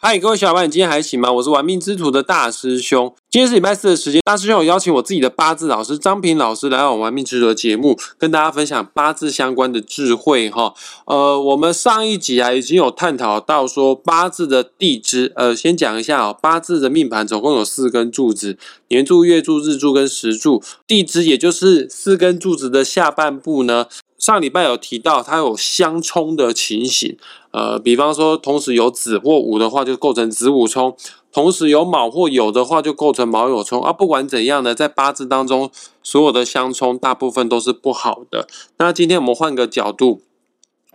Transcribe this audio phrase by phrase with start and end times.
[0.00, 1.32] 嗨，各位小伙伴，你今天还行吗？
[1.32, 3.12] 我是玩命之徒的大师兄。
[3.28, 10.72] 今天是礼拜四的时间，大师兄有邀请我自己的八字老师张平老师来到我玩命之徒的节目，跟大家分享八字相关的智慧哈。
[11.06, 18.56] 呃，我们上一集啊已经有探讨到说八字的地支，呃，先讲一下哦，八字的命盘总共有四根柱子，
[18.90, 23.86] 年柱、月柱、日柱跟时柱，地支也就是四根柱子的下半部呢。
[24.16, 27.16] 上礼拜有提到它有相冲的情形，
[27.50, 30.92] 呃，比方说同时有子或午的话，就构成子午冲；
[31.32, 33.82] 同时有卯或酉的话，就构成卯酉冲。
[33.82, 35.70] 啊，不管怎样呢，在八字当中，
[36.02, 38.46] 所有的相冲大部分都是不好的。
[38.78, 40.22] 那今天我们换个角度，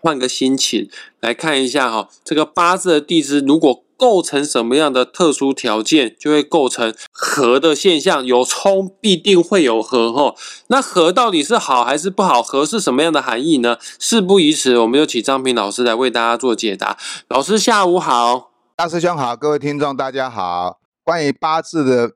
[0.01, 0.89] 换个心情
[1.19, 3.83] 来看一下哈，这个八字的地支如果。
[4.03, 8.25] 构成什么样的特殊条件，就会构成合的现象。
[8.25, 10.35] 有冲必定会有合，哈。
[10.67, 12.43] 那合到底是好还是不好？
[12.43, 13.77] 合是什么样的含义呢？
[13.97, 16.97] 事不宜迟，我们就请张平老师来为大家做解答。
[17.29, 20.81] 老师下午好，大师兄好，各位听众大家好。
[21.05, 22.11] 关于八字的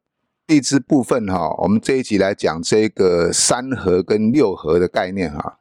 [0.45, 5.59] 地支部分，哈，我们这一集来讲这个三合跟六合的概念，哈。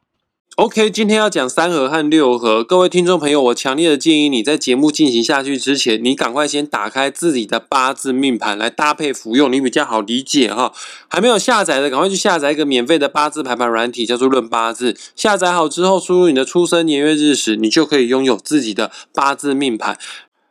[0.56, 10.72] OK，今天要讲三合和六合，各位听众朋友，我强烈的建议你在节目进行下去之前，你赶快先打开自己的八字命盘来搭配服用，你比较好理解哈。
[11.08, 14.96] 还没有下载的，赶快去下载一个免费的八字排盘软体，叫做论八字。
[15.14, 19.98] 下载好之后，输入你的出生年月日时，你就可以拥有自己的八字命盘。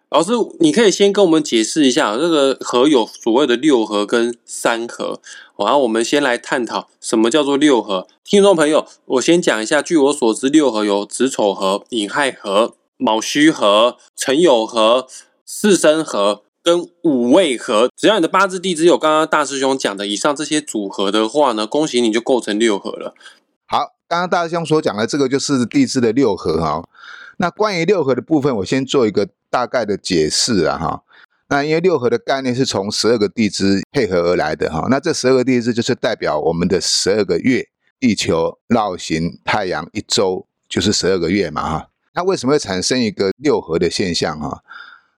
[0.09, 5.19] 老师，你可以先跟我们解释一下，这个合有所谓的六合跟三合。
[5.57, 8.07] 然后我们先来探讨什么叫做六合。
[8.23, 15.07] 听众朋友，我先讲一下，据我所知，六合有子丑合、寅亥合、卯戌合、辰酉合、
[15.45, 17.89] 巳申合跟午未合。
[17.97, 23.13] 只要你的八字地支有刚刚大师兄讲的以上这些组合的话呢，恭喜你就构成六合了。
[23.65, 26.83] 好，刚刚大师兄所讲的这个就是地支的六合哈。
[27.37, 31.03] 那关于六合的部分，我先做一个大概的解释啊哈。
[31.47, 37.67] 那因为六合的概念是从十二个地支配合而来的哈，那这十二个地支就是代表我们的十二个月，
[37.99, 41.89] 地球绕行太阳一周就是十二个月嘛哈。
[42.15, 44.63] 那为什么会产生一个六合的现象哈？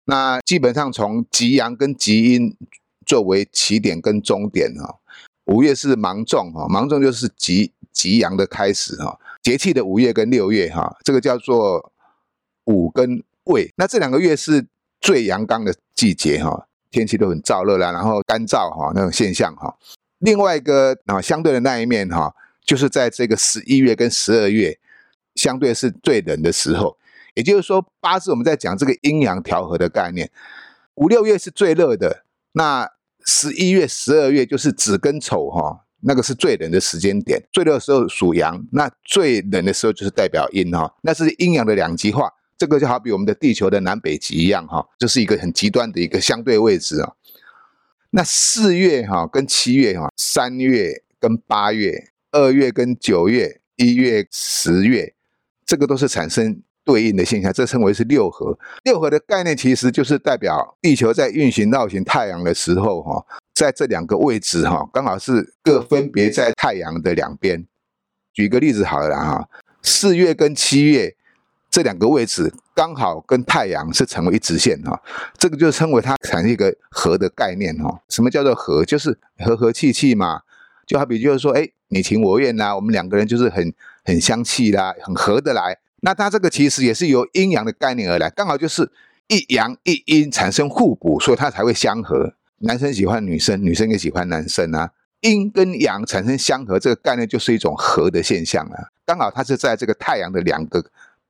[0.05, 2.55] 那基本上从极阳跟极阴
[3.05, 4.95] 作为起点跟终点哈。
[5.45, 9.17] 五月是芒种哈，芒种就是极极阳的开始哈。
[9.41, 11.93] 节气的五月跟六月哈，这个叫做
[12.67, 14.67] 五跟未，那这两个月是。
[14.99, 19.77] 最阳刚的季节哈，天气都很燥热啦，然后干燥哈那种现象哈。
[20.17, 22.33] 另外一个啊，相对的那一面哈，
[22.65, 24.79] 就是在这个十一月跟十二月，
[25.35, 26.97] 相对是最冷的时候。
[27.35, 30.31] 也就是说，八字我们在讲这个阴阳调和的概念，
[30.95, 32.23] 五六月是最热的，
[32.53, 32.89] 那
[33.23, 37.47] 十一月、十二月就是子跟丑哈，那个是最冷的时间点。
[37.53, 42.33] 最热的时候属阳，那最冷的时候就是代表阴哈，那是阴阳的两极化。
[42.57, 47.13] 这个就好比我们的地球的南北极一样哈，就是一个很极端的一个相对位置啊。
[48.09, 55.13] 那四月哈跟七月哈，三月跟八月，二月跟九月，一月十月，
[55.65, 58.57] 这个都是产生对应的现象，这称为是六合。
[58.85, 63.23] 六合的概念其实就是代表地球在运行绕行太阳的时候哈，
[63.53, 67.67] 在这两个位置哈，刚好是各分别在太阳的两边。
[68.33, 69.47] 举个例子好了哈，
[69.83, 71.15] 四月跟七月。
[71.77, 74.99] 这两个位置刚好跟太阳是成为一直线哈，
[75.37, 78.01] 这个就称为它产生一个和的概念哈。
[78.09, 78.83] 什么叫做和？
[78.83, 80.41] 就是和和气气嘛。
[80.87, 83.71] 就好比就是说，哎，你情我愿呐，我们两个人就是很
[84.03, 85.77] 很相契啦，很合得来。
[85.99, 88.91] 那它这个其实也是由阴阳的概念而来，刚好就是
[89.27, 92.33] 一阳一阴产生互补，所以它才会相合。
[92.61, 94.89] 男生喜欢女生，女生也喜欢男生啊。
[95.21, 98.89] 阴跟阳产生相合，这个概念就是一种和的现象啊。
[99.05, 100.83] 刚好它是在这个太阳的两个。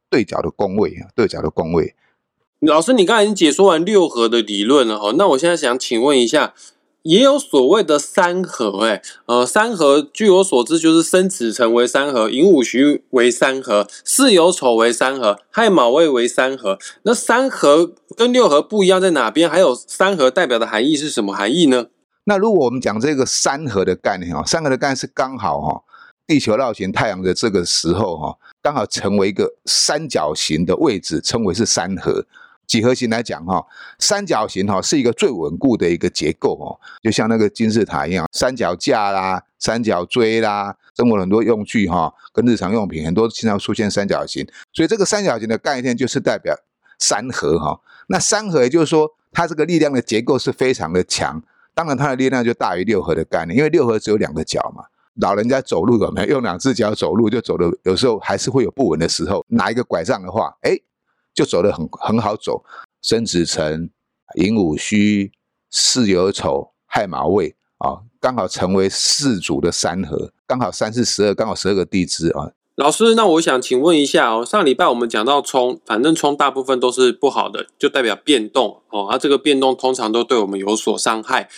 [0.09, 1.95] 对角的宫位啊，对角的宫位。
[2.59, 6.55] 老师，你刚才已经解说完六合的理论了哈，那我现在想请问一下，
[7.03, 16.79] 也有所谓的三合哎，呃，三合据我所知就是生子辰为三合，寅午戌为三合，巳酉丑为三合，亥卯未为三合。
[17.03, 19.47] 那三合跟六合不一样在哪边？
[19.47, 21.85] 还有三合代表的含义是什么含义呢？
[22.23, 25.83] 那如果我们讲这个三合的概念哈，三合的概念是刚好哈。
[26.27, 32.25] 地球绕行太阳的这个时候，哈，刚好成为一个三角形的位置，称为是三合。
[32.67, 33.65] 几何形来讲，哈，
[33.97, 46.53] 三角形哈是一个最稳固的一个结构，哦，就像那个金字塔一样，三角架啦、三角锥啦，生活很多用具哈，跟日常用品很多经常出现三角形，所以这个三角形的概念就是代表
[46.99, 47.79] 三合，哈。
[48.07, 51.41] 那三合也就是说，它这个力量的结构是非常的强，
[51.73, 54.83] 当然它的力量就大于六合的概念，因为六合只有两个角嘛。
[55.19, 59.43] 老人家走路有没有用两只脚走路就走的，有时候还是会有不稳的时候。
[59.47, 60.77] 拿一个拐杖的话，哎，
[61.33, 62.63] 就走得很很好走。
[63.01, 63.89] 生子辰、
[64.35, 65.31] 寅午戌
[65.69, 72.51] 巳酉丑亥卯未啊，刚好成为四组的三合，刚好三四十二，刚好十二个地支啊。
[72.75, 81.49] 老师，那我想请问一下哦，上礼拜我们讲到冲，反正冲大部分都是不好的，就代表变动哦，而这个变动通常都对我们有所伤害。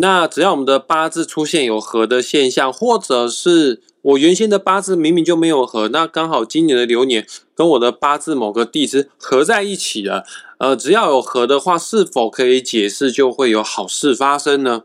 [0.00, 10.24] 那只要我们的八字出现有合的现象，或者是我原先的八字明明就没有合，那刚好今年的流年跟我的八字某个地支合在一起了，
[10.58, 14.84] 呃，只要有合的话，是否可以解释就会有好事发生呢？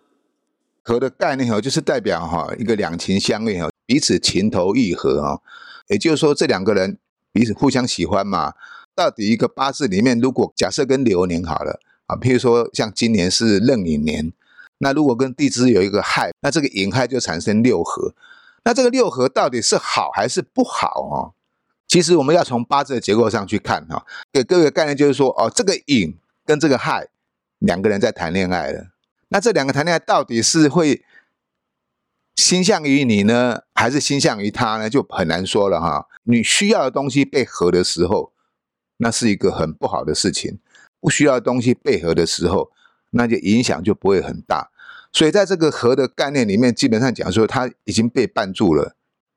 [0.84, 5.40] 合的概念哈，就是代表哈一个两情相悦哈，彼此情投意合啊。
[5.88, 6.98] 也就是说，这两个人
[7.32, 8.54] 彼此互相喜欢嘛。
[8.94, 14.34] 到底一个八字里面，如果假设跟流年好了啊，譬如说像今年是壬寅年，
[14.80, 18.14] 那如果跟地支有一个亥，那这个寅亥就产生六合。
[18.64, 21.34] 那这个六合到底是好还是不好哦？
[21.88, 24.06] 其实我们要从八字的结构上去看哈。
[24.32, 27.08] 给各位概念就是说，哦，这个寅跟这个亥
[27.60, 28.88] 两个人在谈恋爱了。
[29.30, 31.04] 那这两个谈恋爱到底是会？
[32.38, 34.90] 倾向于你呢，还是倾向于他呢？
[34.90, 36.06] 就很难说了哈。
[36.24, 38.34] 你需要的东西被合的时候，
[38.98, 40.58] 那是一个很不好的事情；
[41.00, 42.72] 不需要的东西被合的时候，
[43.16, 44.70] 那就影响就不会很大。
[45.12, 48.96] 所以在这个合的概念里面，基本上讲说他已经被绊住了，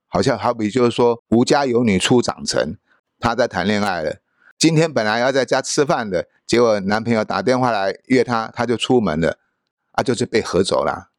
[0.08, 2.76] 好像好比就是说吴家有女初长成，
[3.20, 4.16] 她在谈恋爱了。
[4.58, 9.38] 今天本来要在家吃饭的，结果男朋友打电话来约她，她就出门了，
[9.92, 11.10] 啊，就是被合走了。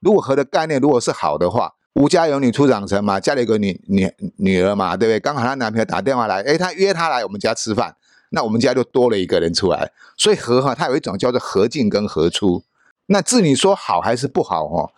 [0.00, 5.18] 如果合的概念如果是好的话，吴家有女初长成嘛，家里有个女女女儿嘛，对不对？
[5.18, 7.96] 刚好她男朋友打电话来，诶，她约她来我们家吃饭，
[8.30, 9.92] 那我们家就多了一个人出来。
[10.16, 12.64] 所以合哈，它有一种叫做合进跟合出。
[13.06, 14.90] 那至于说好还是不好哦，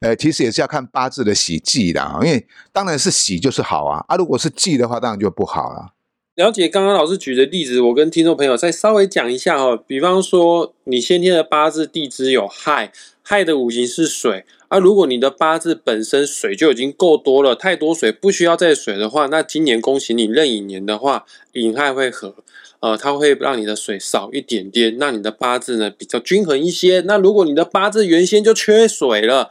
[0.00, 5.92] 呃，其实也是要看八字的喜忌的，因为当然是喜就是好啊，啊，如果是忌的话，当然就不好了。
[6.34, 9.76] 了解刚刚老师举的例子，我跟听众朋友再稍微讲一下哈。
[9.76, 14.78] 比方说，你先天的八字地支有亥，亥的五行是水啊。
[14.78, 22.36] 如果你的八字本身水就已经够多了，太多水不需要再水的话，那今年恭喜你壬寅年的话，寅亥会合，
[22.80, 27.02] 呃，它会让你的水少一点点，那你的八字呢比较均衡一些。
[27.06, 29.50] 那如果你的八字原先就缺水了，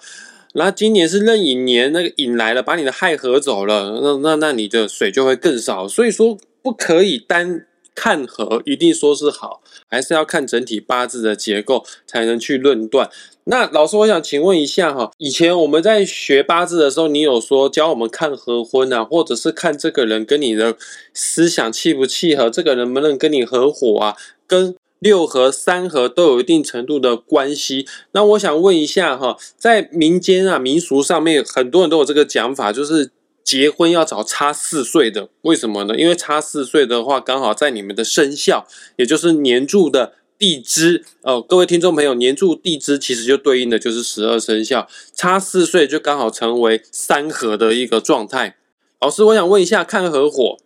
[0.54, 5.88] 那今年是壬寅年，那个寅来了，把你的亥合走了，那那那你的水就会更少。
[5.88, 6.38] 所以说。
[6.64, 7.66] 不可以单
[7.96, 13.10] 看合，一定说是好，还是要看整体八字的结构才能去论断。
[13.46, 20.76] 那老师，我想请问一下哈，以前我们在学八字的时候，你有说教我们看合婚啊，或者是看这个人跟你的
[21.14, 27.88] 思想契不契合，这个人能不能跟你合伙啊，跟六合、三合都有一定程度的关系。
[28.12, 33.12] 那我想问一下哈，在民间啊民俗上面，很多人都有这个讲法，就是。
[33.48, 35.96] 结婚要找差四岁的，为什么呢？
[35.98, 38.68] 因为差四岁的话，刚好在你们的生肖，
[38.98, 41.42] 也就是年柱的地支哦。
[41.42, 48.58] 各位听众朋友，年柱地支其实就对应的就是十二生肖，差四岁就刚好成为三合的一个状态。
[49.00, 50.58] 老师，我想问一下，看合伙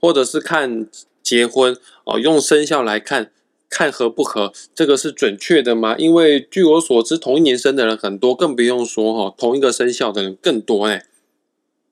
[0.00, 0.88] 或者是看
[1.22, 1.76] 结婚
[2.06, 3.30] 哦，用生肖来看，
[3.68, 5.94] 看合不合，这个是准确的吗？
[5.98, 11.04] 因为据我所知，同一年生的人很多，更不用说哈，同一个生肖的人更多哎。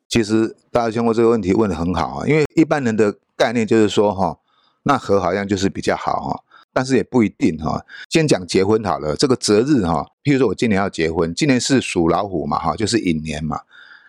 [0.09, 4.39] 其实大兄，问这个问题问的很好啊，因为一般人的概念就是说哈，
[4.85, 7.85] 那合好像就是比较好哈，但是也不一定哈。
[8.09, 13.61] 先讲结婚好了，这个择日哈，譬如说我今年要结婚，今年是属老虎嘛哈，就是寅年嘛，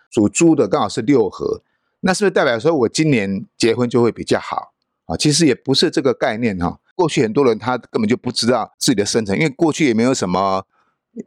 [0.09, 1.61] 属猪的刚好是六合，
[1.99, 4.71] 那是不是代表说我今年结婚就会比较好
[5.05, 5.17] 啊？
[5.17, 6.79] 其实也不是这个概念哈。
[6.95, 10.65] 过去很多人他根本就不知道自己的生辰，因为过去也没有什么，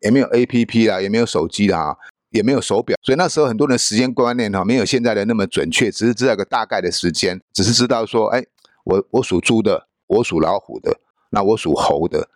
[0.00, 1.96] 也没有 A P P 啦，也没有手机啦。
[2.32, 8.42] 也没有手表，所以那时候很多人时间观念哈没有现在的那么准确，只是知道个大概的时间，只是知道说，哎，
[8.84, 10.98] 我我属猪的，我属老虎的，
[11.30, 12.28] 那我属猴的。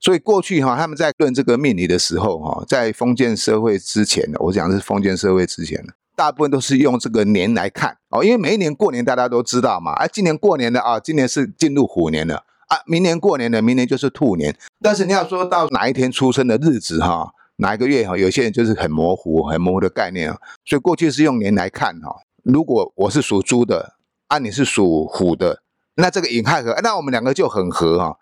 [0.00, 17.32] 所以过去哈他们在论这个命理的时候哈，在封建社会之前的，我讲是封建社会之前的，大部分都是用这个年来看哦，因为每一年过年大家都知道嘛，啊，今年过年的啊，今年是进入虎年了啊，明年过年的明年就是兔年，但是你要说到哪一天出生的日子哈。
[17.56, 18.16] 哪一个月哈？
[18.16, 20.38] 有些人就是很模糊、很模糊的概念啊。
[20.64, 22.16] 所以过去是用年来看哈。
[22.42, 23.94] 如果我是属猪的，
[24.26, 25.62] 啊，你是属虎的，
[25.94, 28.18] 那这个寅亥合，那我们两个就很合哈。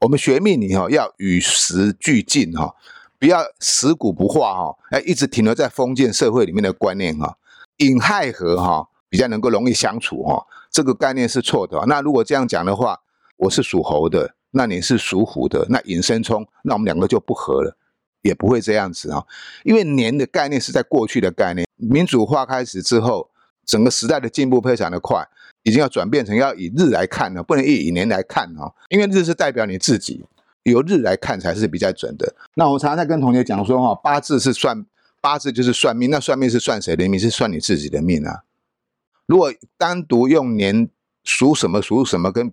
[0.00, 2.74] 我们学命理哈，要与时俱进哈，
[3.18, 4.76] 不要死古不化哈。
[4.90, 7.36] 哎，一直停留在封建社会里面的观念哈。
[7.76, 10.46] 寅亥合哈，比较能够容易相处哈。
[10.70, 11.84] 这个概念是错的。
[11.86, 13.00] 那如果这样讲的话，
[13.36, 17.76] 我是属猴的，那你是属虎的，那寅申冲，那我们两个就不合了。
[18.22, 19.24] 也不会这样子啊，
[19.64, 23.30] 因为年的概念是在过去的概念，民主化开始之后，
[23.64, 25.26] 整个时代的进步非常的快，
[25.62, 30.24] 已经要转变成要以日来看了，不能以以年来看啊，因为日是代表你自己，
[30.64, 32.34] 由日来看才是比较准的。
[32.54, 34.84] 那我常常在跟同学讲说哈，八字是算
[35.22, 37.18] 八字就是算命，那算命是算谁的命？
[37.18, 38.42] 是算你自己的命啊。
[39.26, 40.90] 如果单独用年
[41.24, 42.52] 属什么属什么跟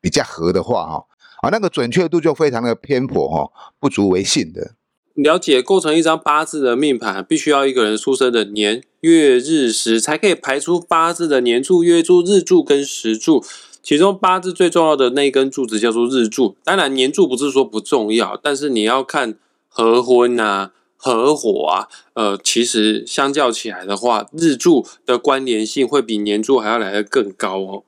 [0.00, 1.06] 比较合的话哈，
[1.42, 4.74] 啊那个准确度就非常的偏颇哈，不足为信的。
[5.14, 13.44] 了解构成一张八字的命盘，必须要一个人出生的年月日时，才可以排出八字的年柱、月柱、日柱跟时柱。
[13.82, 16.56] 其中八字最重要的那根柱子叫做日柱。
[16.62, 19.36] 当然年柱不是说不重要，但是你要看
[19.68, 27.82] 合婚啊、合伙啊，呃，其实相较起来的话，日柱的关联性会比年柱还要来得更高哦。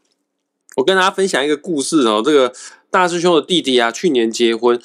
[0.77, 2.53] 我跟大家分享一个故事哦，这个
[2.91, 4.79] 大师兄的弟弟啊，去年结婚。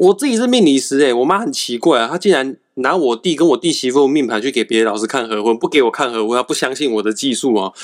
[0.00, 7.74] 我自己是命理师诶，我妈很奇怪啊，她竟然拿我弟跟我弟媳妇命盘去给别的老师看合婚，不给我看合婚，她不相信我的技术哦。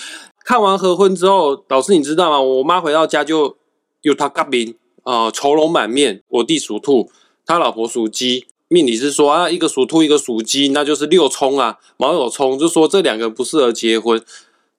[0.43, 2.41] 看完合婚之后，老师你知道吗？
[2.41, 3.59] 我妈回到家就
[4.01, 6.23] 有他嘎宾啊，愁容满面。
[6.29, 7.11] 我弟属兔，
[7.45, 8.47] 他老婆属鸡。
[8.69, 14.23] 命理师说啊，一个属兔，一个属鸡，那就是六冲啊，卯酉冲，就说这两个不适合结婚。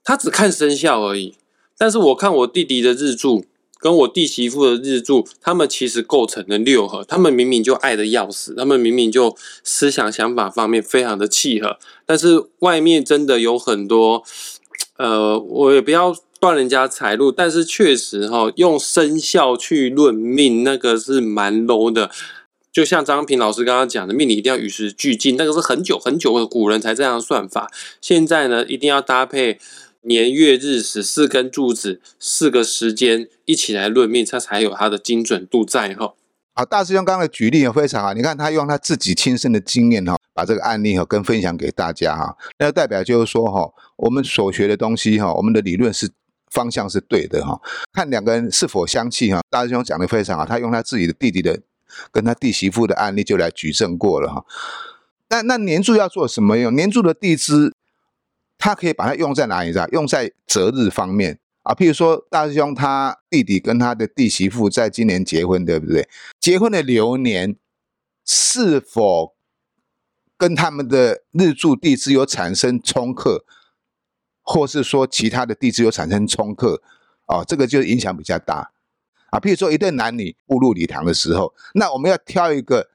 [0.04, 1.36] 他只看生肖而已，
[1.78, 3.46] 但是我看我弟弟的日柱。
[3.80, 14.24] 跟我弟媳妇的日柱，他们其实构成了六合，他们明明就爱的要死，他们明明就思想想法方面非常的契合，但是外面真的有很多，
[14.98, 22.10] 呃，我也不要断人家财路，但是确实哈，用生肖去论命，那个是蛮 low 的。
[22.72, 29.60] 就像张平老师刚刚讲的，命理一定要与时俱进，那个是很久很久的古人才这样算法，现在呢，一定要搭配。
[30.02, 36.14] 年月日时四根柱子，四个时间一起来论命，它才有它的精准度在哈。
[36.54, 46.10] 好，大师兄刚刚举例也非常好，你看他用他自己亲身的经验哈，把这个案例哈跟分享给大家哈，那代表就是说哈，我们所学的东西哈，我们的理论是
[46.50, 47.62] 方向是对的哈。
[47.94, 51.60] 看两个人是否相契哈，大师兄讲的非常好，他用他自己的弟弟的
[52.12, 54.44] 跟他弟媳妇的案例就来举证过了哈。
[55.30, 56.76] 那那年柱要做什么用？
[56.76, 57.72] 年柱的地支。
[58.58, 59.72] 他可以把它用在哪里？
[59.72, 59.88] 知道？
[59.90, 66.08] 用在择日方面啊，譬如说大师兄他弟弟跟他的弟媳妇在今年结婚，对不对？
[66.40, 67.56] 结婚的流年
[68.26, 69.36] 是否
[70.38, 73.46] 跟他们的日柱地支有产生冲克，
[74.42, 76.82] 或是说其他的地支有产生冲克？
[77.26, 78.72] 哦，这个就影响比较大
[79.30, 79.40] 啊。
[79.40, 82.90] 譬如说一对男女步入礼堂的时候，那我们要挑一个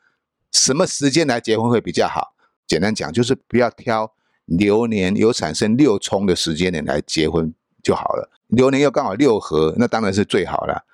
[0.50, 2.34] 什么时间来结婚会比较好？
[2.66, 4.14] 简单讲，就是不要挑。
[4.58, 10.84] 流年有产生六冲的时间点来结婚就好了，流年又刚好六合，那当然是最好了。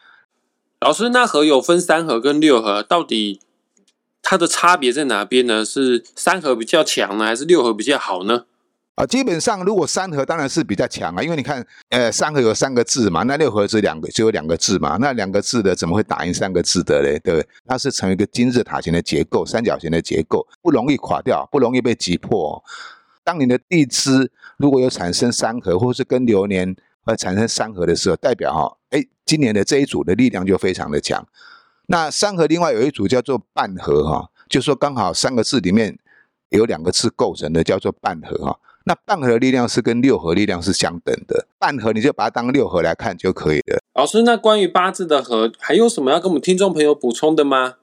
[0.80, 3.40] 老师，那合有分三合跟六合，到底
[4.22, 5.64] 它的差别在哪边呢？
[5.64, 8.44] 是三合比较强呢，还是六合比较好呢？
[8.94, 17.18] 啊，基本上如果三合当然是比较强啊，因为你看，呃，三合有三个字嘛，那六合只两个，只有两个字嘛，那两个字的怎么会打赢三个字的嘞？
[17.24, 17.48] 对不对？
[17.66, 22.62] 它是成一个金字塔形的结构，三角形的结构，不容易垮掉，不容易被击破。
[23.28, 31.22] 当你的地支如果有产生三合，或是跟流年呃产生三合的时候，代表哈，哎，今年的这一组的力量就非常的强。
[31.88, 35.98] 那三合另外有一组叫做半合哈，就说刚好三个字里面
[36.48, 38.58] 有两个字构成的，叫做半合哈。
[38.84, 43.78] 那半合的力量是跟六合力量是相等的，半合你就把它当六合来看就可以了。
[43.92, 47.74] 老师，那关于八字的合，还有什么要跟我们听众朋友补充的吗？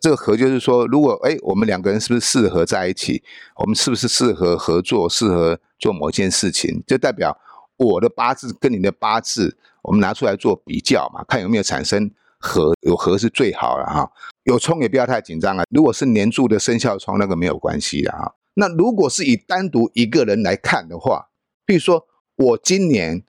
[0.00, 3.22] 这个合就是说，如果哎，我们两个人是不是适合在一起？
[3.56, 5.08] 我们是不是适合合作？
[5.08, 6.82] 适合做某件事情？
[6.86, 7.36] 就代表
[7.76, 14.12] 我的八字跟你的八字，我们拿出来做比较嘛，看有没有产生合，有合是最好了哈。
[14.42, 15.64] 有冲也不要太紧张啊。
[15.70, 18.34] 如果是年柱的生肖冲，那个没有关系的哈。
[18.54, 21.30] 那如果是以单独一个人来看的话，
[21.64, 23.24] 比如说我今年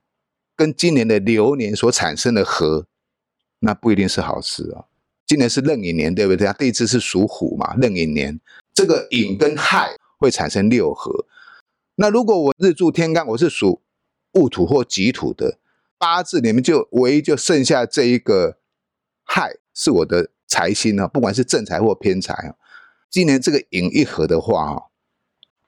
[0.57, 2.85] 跟今年的流年所产生的合，
[3.59, 4.85] 那不一定是好事啊。
[5.25, 6.45] 今年是壬寅年，对不对？
[6.45, 8.39] 它地支是属虎嘛，壬寅年，
[8.73, 11.25] 这个寅跟亥会产生六合。
[11.95, 13.81] 那如果我日柱天干我是属
[14.33, 15.57] 戊土或己土的
[15.97, 18.57] 八字里面，就唯一就剩下这一个
[19.23, 22.55] 亥是我的财星啊，不管是正财或偏财啊。
[23.09, 24.81] 今年这个寅一合的话啊，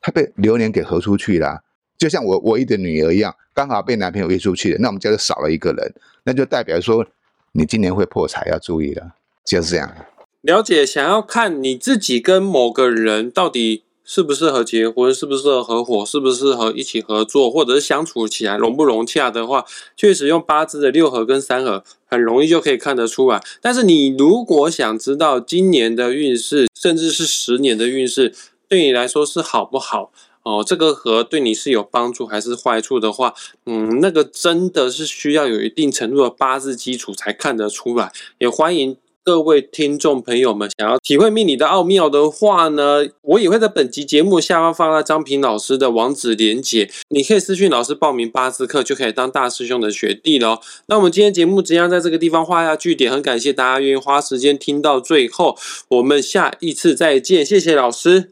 [0.01, 1.63] 它被流年给合出去了，
[1.97, 7.07] 就像我唯一的女儿一样，刚好被男朋友约出去了，那我们家就少了一个人，那就代表说
[7.53, 9.15] 你今年会破财，要注意了。
[9.47, 9.95] 就是这样，
[10.41, 10.85] 了解。
[10.85, 23.41] 想要看你自己跟某个人到底适不适合结婚，适不适合合伙，适不适合一起合作，或者是相处起来融不融洽的话，确实用八字的六合跟三合很容易就可以看得出来。
[23.61, 28.35] 但是你如果想知道今年的运势，甚至是十年的运势，
[28.67, 30.11] 对你来说是好不好
[30.43, 30.61] 哦？
[30.61, 33.33] 这个合对你是有帮助还是坏处的话，
[33.65, 38.11] 嗯，那个真的是需要有一定程度的八字基础才看得出来。
[38.39, 38.97] 也欢迎。
[39.27, 50.61] 各位听众朋友们想要体会命理的奥妙的话呢，我也会在本集节目下方放在张平老师的网址连接，你可以私讯老师报名八字课，就可以当大师兄的学弟了。
[50.85, 55.57] 那我们今天节目即将在这个地方画下句点，很感谢大家愿意花时间听到最后，
[55.89, 58.31] 我们下一次再见，谢谢老师，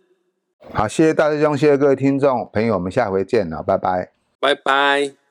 [0.72, 4.12] 好，谢谢大师兄，谢谢各位听众朋友，我们下回见了，拜拜。
[4.40, 5.25] 拜拜。